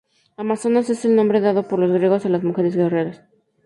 [0.35, 3.21] Amazonas es el nombre dado por los griegos a las mujeres guerreras.